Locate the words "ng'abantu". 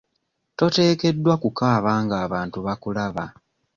2.05-2.57